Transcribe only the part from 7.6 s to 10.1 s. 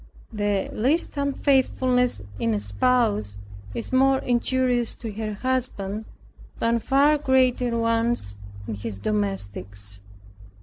ones in his domestics.